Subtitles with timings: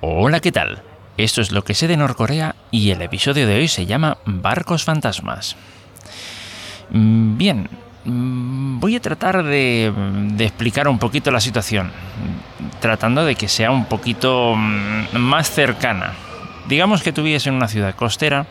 [0.00, 0.82] Hola, ¿qué tal?
[1.16, 4.84] Esto es lo que sé de Norcorea y el episodio de hoy se llama Barcos
[4.84, 5.56] Fantasmas.
[6.90, 7.68] Mm, Bien,
[8.04, 9.92] mm, voy a tratar de,
[10.34, 11.90] de explicar un poquito la situación,
[12.80, 16.12] tratando de que sea un poquito mm, más cercana.
[16.68, 18.46] Digamos que tuviese en una ciudad costera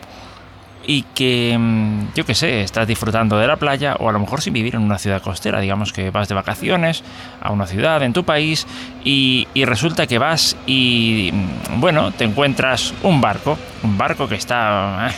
[0.86, 4.40] y que, mm, yo qué sé, estás disfrutando de la playa o a lo mejor
[4.40, 7.04] sin vivir en una ciudad costera, digamos que vas de vacaciones
[7.40, 8.66] a una ciudad en tu país
[9.04, 15.08] y, resulta que vas y, mm, bueno, te encuentras un barco, un barco que está
[15.10, 15.14] eh,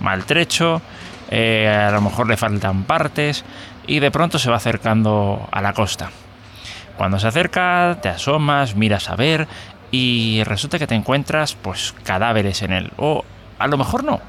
[0.00, 0.80] maltrecho,
[1.30, 3.44] eh, a lo mejor le faltan partes
[3.86, 6.10] y de pronto se va acercando a la costa.
[6.96, 9.48] Cuando se acerca, te asomas, miras a ver
[9.90, 13.24] y resulta que te encuentras pues cadáveres en él o
[13.58, 14.20] a lo mejor no,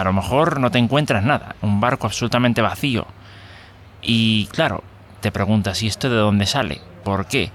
[0.00, 3.06] a lo mejor no te encuentras nada, un barco absolutamente vacío.
[4.02, 4.82] Y claro,
[5.20, 6.80] te preguntas, ¿y esto de dónde sale?
[7.04, 7.50] ¿Por qué?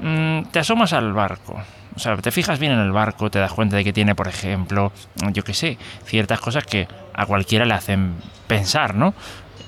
[0.00, 1.60] Mm, te asomas al barco.
[1.94, 4.28] O sea, te fijas bien en el barco, te das cuenta de que tiene, por
[4.28, 4.92] ejemplo,
[5.32, 8.14] yo qué sé, ciertas cosas que a cualquiera le hacen
[8.46, 9.12] pensar, ¿no?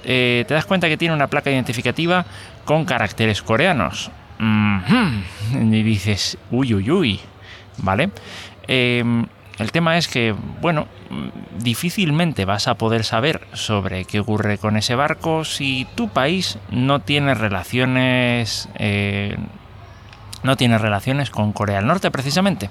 [0.04, 2.24] Eh, te das cuenta que tiene una placa identificativa
[2.64, 4.10] con caracteres coreanos.
[4.38, 5.24] Mhm.
[5.72, 7.20] Y dices, uy, uy, uy,
[7.78, 8.10] ¿vale?
[8.68, 9.04] Eh,
[9.58, 10.86] el tema es que, bueno,
[11.58, 17.00] difícilmente vas a poder saber sobre qué ocurre con ese barco si tu país no
[17.00, 18.68] tiene relaciones.
[18.76, 19.36] eh,
[20.44, 22.70] no tiene relaciones con Corea del Norte, precisamente.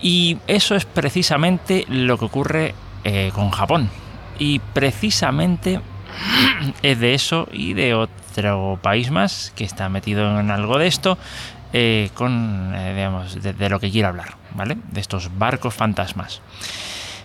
[0.00, 3.90] Y eso es precisamente lo que ocurre eh, con Japón.
[4.38, 5.80] Y precisamente
[6.82, 11.18] es de eso y de otro país más que está metido en algo de esto,
[11.72, 14.76] eh, con, eh, digamos, de, de lo que quiero hablar, ¿vale?
[14.90, 16.40] De estos barcos fantasmas.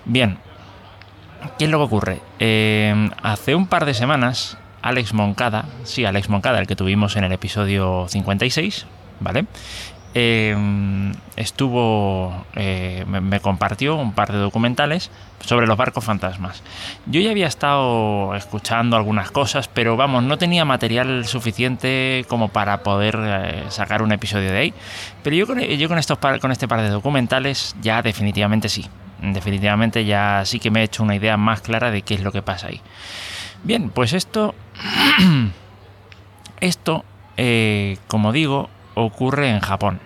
[0.06, 0.38] Bien,
[1.58, 2.22] ¿qué es lo que ocurre?
[2.40, 7.24] Eh, hace un par de semanas, Alex Moncada, sí, Alex Moncada, el que tuvimos en
[7.24, 8.86] el episodio 56,
[9.20, 9.46] ¿vale?
[10.16, 10.56] Eh,
[11.36, 15.10] estuvo, eh, me, compartió un par de documentales
[15.44, 16.62] sobre los barcos fantasmas.
[17.08, 22.84] Yo ya había estado escuchando algunas cosas, pero vamos, no tenía material suficiente como para
[22.84, 24.74] poder eh, sacar un episodio de ahí.
[25.24, 25.48] Pero yo
[25.88, 28.86] con, estos par- con este par de documentales ya definitivamente sí.
[29.22, 32.32] Definitivamente ya sí que me he hecho una idea más clara de qué es lo
[32.32, 32.82] que pasa ahí.
[33.64, 34.54] Bien, pues esto...
[36.60, 37.04] esto,
[38.08, 40.00] como digo, ocurre en Japón.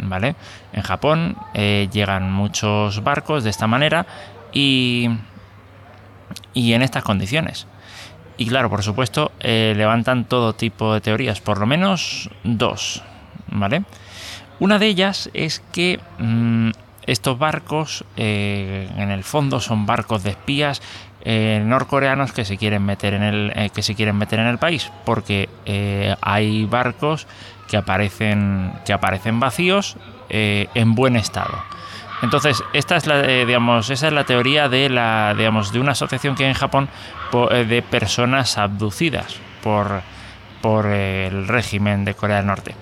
[0.00, 0.36] ¿Vale?
[0.72, 4.06] En Japón eh, llegan muchos barcos de esta manera
[4.52, 5.10] y,
[6.54, 7.66] y en estas condiciones.
[8.38, 13.02] Y claro, por supuesto, eh, levantan todo tipo de teorías, por lo menos dos,
[13.48, 13.84] ¿vale?
[14.58, 16.70] Una de ellas es que mm,
[17.06, 20.82] estos barcos, eh, en el fondo, son barcos de espías
[21.24, 24.58] eh, norcoreanos que se quieren meter en el eh, que se quieren meter en el
[24.58, 25.48] país, porque
[26.20, 27.26] hay barcos
[27.68, 29.96] que aparecen que aparecen vacíos
[30.28, 31.62] en buen estado.
[32.22, 36.34] Entonces, esta es la, digamos, esa es la teoría de la, digamos, de una asociación
[36.34, 36.88] que hay en Japón
[37.32, 40.02] de personas abducidas por,
[40.62, 42.74] por el régimen de Corea del Norte.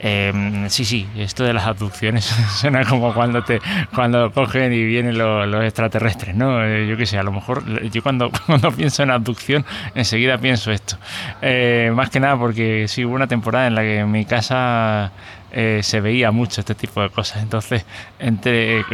[0.00, 2.24] Eh, sí, sí, esto de las abducciones
[2.60, 3.60] suena como cuando te
[3.94, 6.64] cuando cogen y vienen lo- los, extraterrestres, ¿no?
[6.64, 9.64] Eh, yo qué sé, a lo mejor yo cuando, cuando pienso en abducción
[9.94, 10.96] enseguida pienso esto.
[11.42, 15.10] Eh, más que nada porque sí hubo una temporada en la que mi casa
[15.50, 17.42] eh, se veía mucho este tipo de cosas.
[17.42, 17.84] Entonces,
[18.18, 18.84] entre, eh,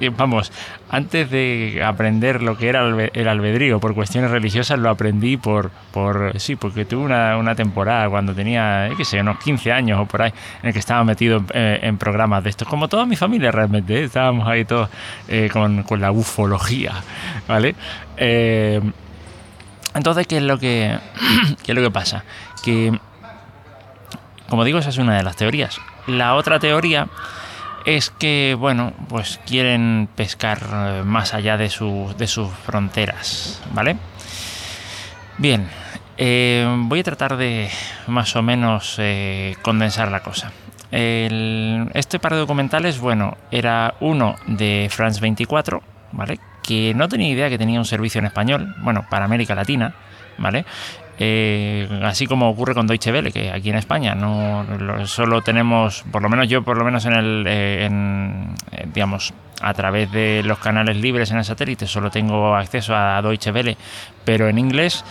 [0.00, 0.50] eh, vamos,
[0.90, 5.36] antes de aprender lo que era el albe- el albedrío por cuestiones religiosas, lo aprendí
[5.36, 10.00] por, por sí, porque tuve una, una temporada cuando tenía, qué sé, unos 15 años
[10.00, 13.16] o por ahí, en el que estaba metido en, programas de estos, como toda mi
[13.16, 14.88] familia realmente, estábamos ahí todos
[15.52, 16.92] con, con la ufología,
[17.46, 17.74] ¿vale?
[19.94, 20.96] Entonces, ¿qué es lo que,
[21.64, 22.24] qué es lo que pasa?
[22.64, 22.98] Que
[24.48, 25.80] como digo, esa es una de las teorías.
[26.06, 27.08] La otra teoría
[27.84, 31.70] es que, bueno, pues quieren pescar eh, más allá de,
[32.18, 33.96] de sus fronteras, ¿vale?
[35.38, 35.68] Bien,
[36.16, 37.70] eh, voy a tratar de
[38.06, 40.52] más o menos eh, condensar la cosa.
[40.90, 46.40] Este par de documentales, bueno, era uno de France 24, ¿vale?
[46.62, 49.94] Que no tenía idea que tenía un servicio en español, bueno, para América Latina,
[50.38, 50.64] ¿vale?
[51.20, 56.04] Eh, así como ocurre con Deutsche Welle, que aquí en España no lo- solo tenemos,
[56.12, 60.12] por lo menos yo, por lo menos en el, eh, en, eh, digamos, a través
[60.12, 63.76] de los canales libres en el satélite, solo tengo acceso a Deutsche Welle,
[64.24, 65.04] pero en inglés.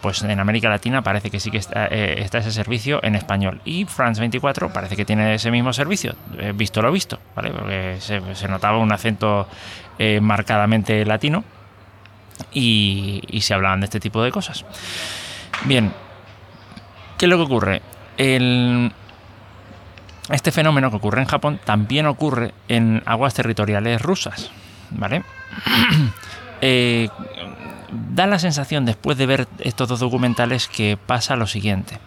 [0.00, 3.84] Pues en América Latina parece que sí que está, está ese servicio en español y
[3.84, 6.14] France 24 parece que tiene ese mismo servicio
[6.54, 7.50] visto lo visto ¿vale?
[7.50, 9.46] porque se, se notaba un acento
[10.20, 11.44] marcadamente latino
[12.52, 14.64] y, y se hablaban de este tipo de cosas
[15.64, 15.92] bien
[17.18, 17.82] ¿qué es lo que ocurre?
[20.30, 24.50] Este fenómeno que ocurre en Japón también ocurre en aguas territoriales rusas,
[24.90, 25.24] ¿vale?
[26.66, 27.10] Eh,
[27.90, 31.98] da la sensación después de ver estos dos documentales que pasa lo siguiente.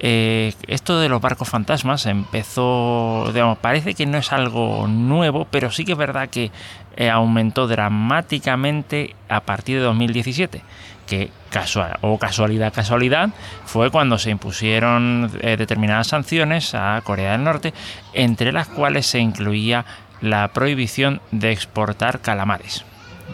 [0.00, 5.70] Eh, esto de los barcos fantasmas empezó, digamos, parece que no es algo nuevo, pero
[5.70, 6.52] sí que es verdad que
[6.96, 10.62] eh, aumentó dramáticamente a partir de 2017
[11.08, 13.30] que casual, o casualidad, casualidad,
[13.64, 17.72] fue cuando se impusieron eh, determinadas sanciones a Corea del Norte,
[18.12, 19.86] entre las cuales se incluía
[20.20, 22.84] la prohibición de exportar calamares.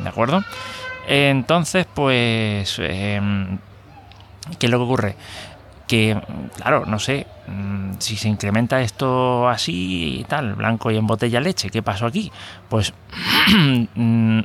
[0.02, 0.44] ¿De acuerdo?
[1.08, 3.58] Entonces, pues, em,
[4.58, 5.16] ¿qué es lo que ocurre?
[5.86, 6.19] Que,
[6.56, 11.40] claro, no sé, mm, si se incrementa esto así y tal, blanco y en botella
[11.40, 12.32] leche, ¿qué pasó aquí?
[12.70, 12.94] Pues
[13.94, 14.40] mm,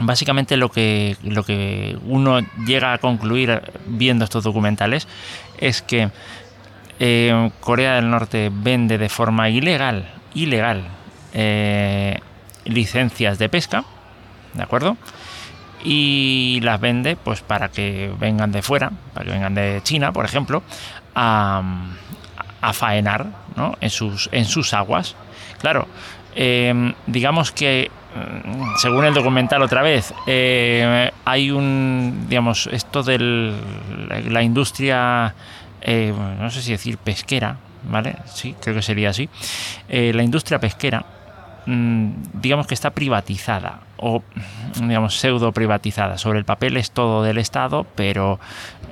[0.00, 5.06] básicamente lo que, lo que uno llega a concluir viendo estos documentales
[5.58, 6.10] es que
[7.00, 10.82] eh, Corea del Norte vende de forma ilegal, ilegal,
[11.32, 12.18] eh,
[12.64, 13.84] licencias de pesca,
[14.54, 14.96] ¿de acuerdo?
[15.84, 20.24] Y las vende pues para que vengan de fuera, para que vengan de China, por
[20.24, 20.62] ejemplo,
[21.14, 21.62] a,
[22.60, 23.26] a faenar
[23.80, 25.14] en, sus, en sus aguas.
[25.60, 25.86] Claro,
[26.34, 33.18] eh, digamos que Mm, según el documental otra vez, eh, hay un, digamos, esto de
[34.26, 35.34] la industria,
[35.82, 38.16] eh, no sé si decir pesquera, ¿vale?
[38.26, 39.28] Sí, creo que sería así.
[39.88, 41.04] Eh, la industria pesquera,
[42.34, 44.22] digamos que está privatizada o,
[44.80, 46.18] digamos, pseudo privatizada.
[46.18, 48.38] Sobre el papel es todo del Estado, pero,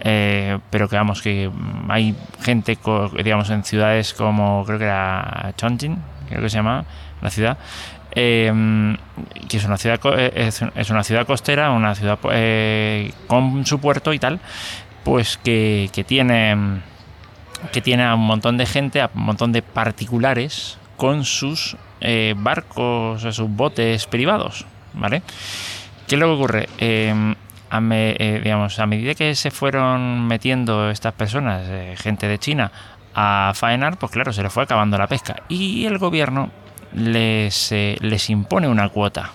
[0.03, 1.51] pero que vamos, que
[1.89, 2.79] hay gente,
[3.23, 5.97] digamos, en ciudades como, creo que era Chongqing,
[6.29, 6.85] creo que se llama
[7.23, 7.57] la ciudad,
[8.19, 8.97] Em,
[9.47, 14.15] que es una ciudad eh, es, una ciudad costera, una ciudad eh, con su puerto
[14.15, 14.41] y tal,
[15.05, 16.57] pues que, tiene
[17.73, 22.35] que tiene a un montón de gente, a un montón de particulares con sus eh,
[22.37, 25.23] barcos, sus botes privados, ¿vale?
[26.07, 26.69] ¿Qué es lo que ocurre?
[26.79, 27.35] Em,
[27.71, 31.67] a, digamos, a medida que se fueron metiendo estas personas,
[31.99, 32.71] gente de China,
[33.15, 35.37] a faenar, pues claro, se les fue acabando la pesca.
[35.49, 36.51] Y el gobierno
[36.93, 39.33] les, eh, les impone una cuota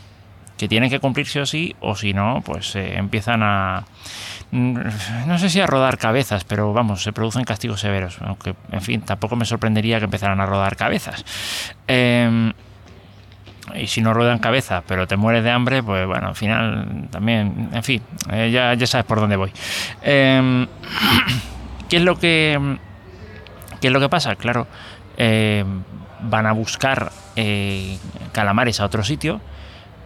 [0.61, 3.83] que tienen que cumplirse o sí, o si no, pues eh, empiezan a.
[4.51, 4.77] Mm,
[5.25, 8.19] no sé si a rodar cabezas, pero vamos, se producen castigos severos.
[8.21, 11.25] Aunque, en fin, tampoco me sorprendería que empezaran a rodar cabezas.
[11.87, 12.53] Em,
[13.73, 17.71] y si no ruedan cabeza, pero te mueres de hambre, pues bueno, al final también,
[17.73, 19.51] en fin, eh, ya, ya, sabes por dónde voy.
[20.03, 20.67] Em,
[21.89, 22.77] ¿Qué es lo que.
[23.81, 24.35] ¿Qué es lo que pasa?
[24.35, 24.67] Claro,
[25.17, 25.81] em,
[26.21, 27.97] van a buscar eh,
[28.31, 29.41] calamares a otro sitio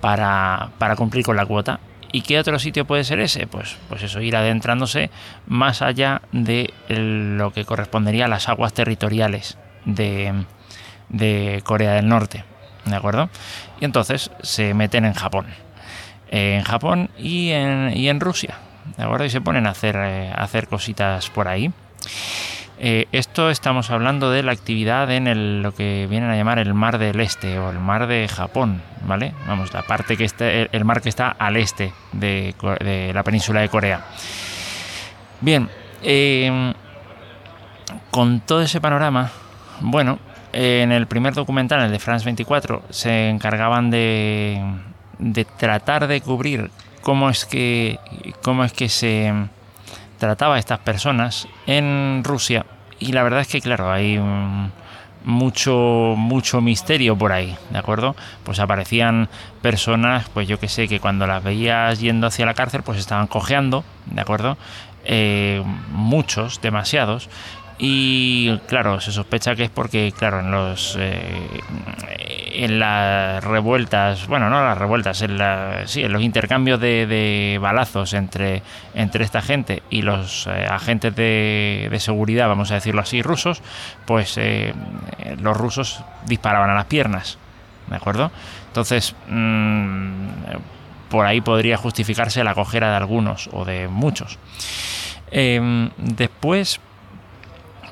[0.05, 1.79] para, cumplir con la cuota.
[2.11, 3.47] ¿Y qué otro sitio puede ser ese?
[3.47, 5.09] Pues, pues eso, ir adentrándose
[5.47, 10.43] más allá de lo que correspondería a las aguas territoriales de,
[11.63, 12.43] Corea del Norte.
[12.85, 13.31] ¿De acuerdo?
[13.81, 15.47] Y entonces se meten en Japón.
[16.29, 18.59] en Japón y en, Rusia.
[18.97, 19.25] ¿De acuerdo?
[19.25, 21.73] Y se ponen a hacer, eh, a hacer cositas por ahí.
[22.77, 26.97] Eh, esto estamos hablando de la actividad en lo que vienen a llamar el mar
[26.97, 29.33] del este o el mar de Japón, ¿vale?
[29.47, 32.53] Vamos, la parte que está, el mar que está al este de,
[33.13, 34.05] la península de Corea.
[35.39, 35.69] Bien,
[36.03, 36.73] em,
[38.11, 39.31] con todo ese panorama,
[39.79, 40.19] bueno,
[40.51, 44.61] en el primer documental, el de France 24, se encargaban de,
[45.19, 46.71] de tratar de cubrir
[47.01, 47.99] cómo es que,
[48.41, 49.31] cómo es que se
[50.17, 52.65] trataba a estas personas en Rusia
[52.99, 54.19] y la verdad es que claro, hay
[55.25, 58.15] mucho mucho misterio por ahí, ¿de acuerdo?
[58.43, 59.27] Pues aparecían
[59.61, 63.27] personas, pues yo que sé, que cuando las veías yendo hacia la cárcel, pues estaban
[63.27, 64.57] cojeando, ¿de acuerdo?
[65.03, 67.29] Eh, muchos, demasiados,
[67.77, 71.59] y claro, se sospecha que es porque, claro, en los eh,
[72.53, 78.13] en las revueltas, bueno, no las revueltas, en, la, sí, en los intercambios de, balazos
[78.13, 78.61] entre,
[78.93, 83.61] entre esta gente y los eh, agentes de, seguridad, vamos a decirlo así, rusos,
[84.05, 84.73] pues eh,
[85.41, 87.37] los rusos disparaban a las piernas,
[87.87, 88.31] ¿de acuerdo?
[88.67, 90.27] Entonces, mm,
[91.09, 94.39] por ahí podría justificarse la cojera de algunos o de muchos.
[95.29, 96.79] después,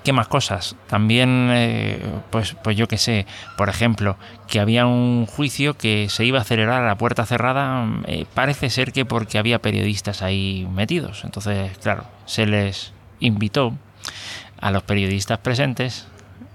[0.03, 0.75] ¿Qué más cosas?
[0.87, 4.17] También, eh, pues, pues yo qué sé, por ejemplo,
[4.47, 8.69] que había un juicio que se iba a acelerar a la puerta cerrada, eh, parece
[8.69, 11.23] ser que porque había periodistas ahí metidos.
[11.23, 12.91] Entonces, claro, se les
[13.21, 13.73] invitó
[14.59, 16.05] a los periodistas presentes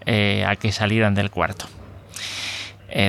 [0.05, 1.67] eh, a que salieran del cuarto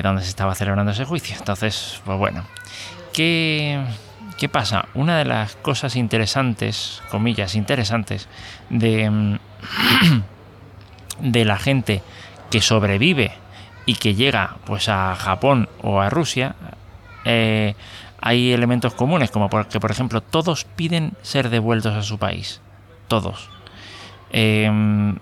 [0.02, 1.34] donde se estaba celebrando ese juicio.
[1.38, 2.44] Entonces, pues bueno,
[3.14, 3.82] ¿qué,
[4.38, 4.86] ¿qué pasa?
[4.94, 8.28] Una de las cosas interesantes, comillas, interesantes,
[8.68, 9.38] de...
[11.20, 12.02] de la gente
[12.50, 13.32] que sobrevive
[13.86, 16.54] y que llega pues a Japón o a Rusia,
[17.24, 17.74] eh,
[18.20, 22.60] hay elementos comunes, como que por ejemplo todos piden ser devueltos a su país.
[23.08, 23.48] Todos.
[24.32, 25.16] Em,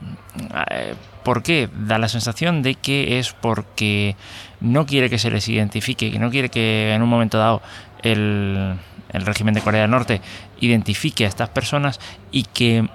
[0.71, 1.69] eh, ¿Por qué?
[1.73, 4.17] Da la sensación de que es porque
[4.61, 7.63] no quiere que se les identifique, que no quiere que en un momento dado
[8.03, 8.77] el,
[9.13, 10.21] el régimen de Corea del Norte
[10.61, 12.89] identifique a estas personas y que,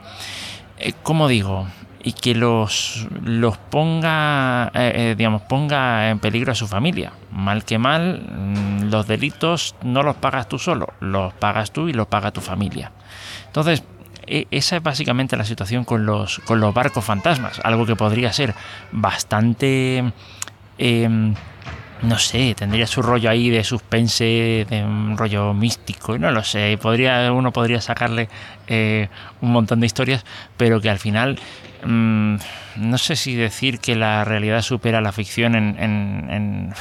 [0.77, 1.67] eh, como digo,
[2.03, 7.13] y que los, los ponga, eh, eh, digamos, ponga en peligro a su familia.
[7.31, 11.93] Mal que mal, mm, los delitos no los pagas tú solo, los pagas tú y
[11.93, 12.91] los paga tu familia.
[13.47, 13.83] Entonces,
[14.27, 18.33] e, esa es básicamente la situación con los, con los barcos fantasmas, algo que podría
[18.33, 18.53] ser
[18.91, 20.11] bastante...
[20.77, 21.35] Em,
[22.03, 26.77] no sé, tendría su rollo ahí de suspense, de un rollo místico, no lo sé,
[26.81, 28.29] podría, uno podría sacarle
[28.67, 29.07] eh,
[29.41, 30.25] un montón de historias,
[30.57, 31.39] pero que al final
[31.85, 32.35] mm,
[32.75, 36.73] no sé si decir que la realidad supera la ficción en, en,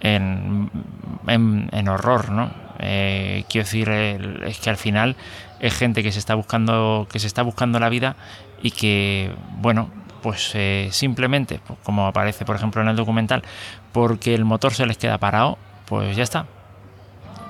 [0.00, 0.70] en,
[1.72, 2.50] en horror, ¿no?
[2.78, 5.16] Eh, quiero decir, es que al final
[5.60, 8.16] es gente que se está buscando, que se está buscando la vida
[8.62, 9.90] y que, bueno,
[10.26, 13.44] pues eh, simplemente, como aparece por ejemplo en el documental,
[13.92, 16.46] porque el motor se les queda parado, pues ya está.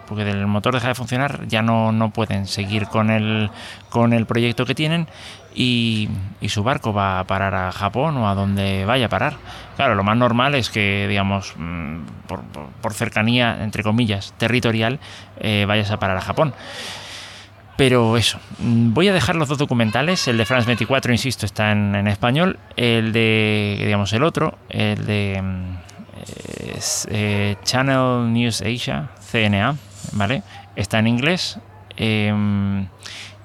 [0.06, 3.50] Porque el motor deja de funcionar, ya no, no pueden seguir con el,
[3.88, 5.08] con el proyecto que tienen
[5.54, 6.10] y,
[6.48, 9.38] su barco va a parar a Japón o a donde vaya a parar.
[9.76, 12.00] Claro, lo más normal es que, digamos, mm,
[12.82, 15.00] por, cercanía, entre comillas, territorial,
[15.40, 16.52] eh, vayas a parar a Japón.
[17.76, 20.26] Pero eso, mm, voy a dejar los dos documentales.
[20.28, 22.58] El de France 24, insisto, está en, español.
[22.76, 25.76] El de, digamos, el otro, el de mm,
[27.08, 29.76] eh, Channel News Asia, CNA,
[30.12, 30.42] ¿vale?
[30.74, 31.58] Está en inglés.
[31.96, 32.86] Em,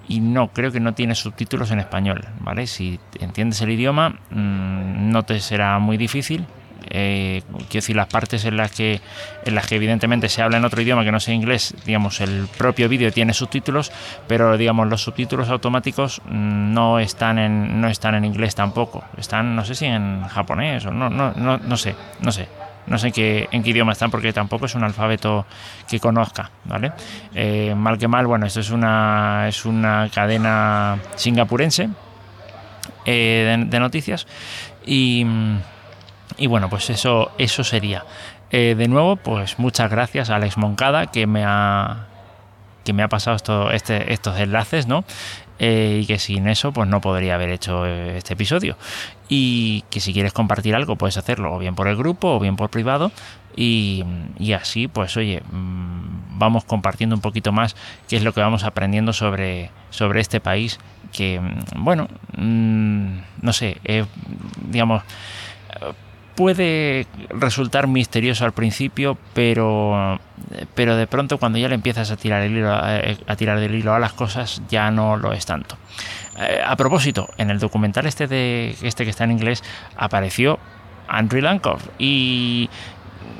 [0.07, 2.67] y no, creo que no tiene subtítulos en español, ¿vale?
[2.67, 6.45] Si entiendes el idioma, mm, no te será muy difícil
[6.93, 9.01] eh, quiero decir, las partes en las que
[9.45, 12.47] en las que evidentemente se habla en otro idioma que no sea inglés, digamos, el
[12.57, 13.91] propio vídeo tiene subtítulos,
[14.27, 19.63] pero digamos los subtítulos automáticos no están en no están en inglés tampoco, están no
[19.65, 22.47] sé si en japonés o no no no, no sé, no sé.
[22.87, 25.45] No sé en qué, en qué idioma están porque tampoco es un alfabeto
[25.87, 26.91] que conozca, ¿vale?
[27.33, 31.89] Eh, mal que mal, bueno, esto es una, es una cadena singapurense
[33.05, 34.27] eh, de, noticias
[34.85, 35.25] y,
[36.37, 38.05] y bueno, pues eso, eso sería.
[38.51, 42.07] Eh, de nuevo, pues muchas gracias a Alex Moncada que me ha
[42.83, 45.05] que me ha pasado esto, este, estos enlaces, ¿no?
[45.59, 48.75] Eh, y que sin eso pues no podría haber hecho eh, este episodio.
[49.29, 52.55] Y que si quieres compartir algo puedes hacerlo o bien por el grupo o bien
[52.55, 53.11] por privado
[53.55, 54.03] y,
[54.39, 57.75] y así pues oye mm, vamos compartiendo un poquito más
[58.09, 60.79] qué es lo que vamos aprendiendo sobre, sobre este país
[61.13, 62.07] que mm, bueno
[62.37, 63.77] mm, no sé
[64.67, 65.03] digamos
[66.35, 70.19] puede resultar misterioso al principio, pero,
[70.75, 73.75] pero de pronto cuando ya le empiezas a tirar, el hilo, eh, a, tirar del
[73.75, 75.77] hilo a las cosas ya no lo es tanto.
[76.39, 79.63] Eh, a propósito, en el documental este, de, este que está en inglés
[79.97, 80.59] apareció
[81.07, 82.69] Andrew Lankov y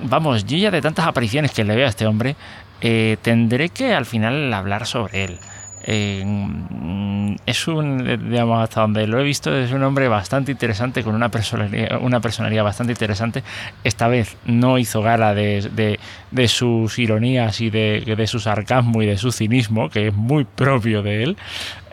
[0.04, 2.36] vamos, yo ya de tantas apariciones que le veo a este hombre,
[2.82, 5.40] eh, tendré que al final hablar sobre él
[5.84, 11.30] es un, digamos, hasta donde lo he visto, es un hombre bastante interesante, con una
[11.30, 13.44] personalidad, una personalidad bastante interesante.
[13.84, 16.00] Esta vez no hizo gala de,
[16.32, 20.46] de, sus ironías y de, de, su sarcasmo y de su cinismo, que es muy
[20.46, 21.38] propio de él.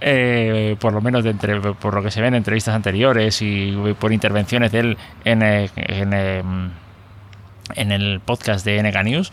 [0.01, 3.73] Eh, por lo menos de entre, por lo que se ve en entrevistas anteriores y
[3.99, 6.71] por intervenciones de él en, en, en
[7.77, 9.33] en el podcast de NK News.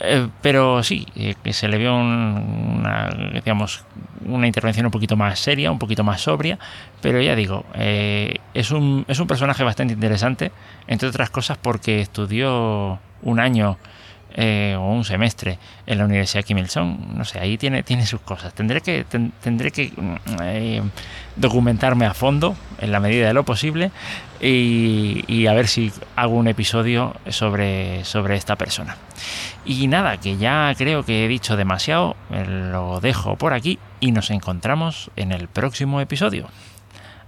[0.00, 3.84] Eh, pero sí, eh, que se le vio una, digamos,
[4.26, 6.58] una intervención un poquito más seria, un poquito más sobria,
[7.00, 10.52] pero ya digo, eh, es, un, es un personaje bastante interesante,
[10.86, 13.78] entre otras cosas porque estudió un año
[14.40, 16.96] eh, o un semestre en la Universidad Kim Il-sung.
[17.12, 18.54] No sé, ahí tiene, tiene sus cosas.
[18.54, 19.04] Tendré que,
[19.42, 19.92] tendré que
[20.42, 20.80] eh,
[21.34, 23.90] documentarme a fondo en la medida de lo posible
[24.40, 28.96] y, a ver si hago un episodio sobre, sobre esta persona.
[29.64, 34.30] Y nada, que ya creo que he dicho demasiado, lo dejo por aquí y nos
[34.30, 36.46] encontramos en el próximo episodio.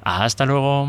[0.05, 0.87] Hasta luego.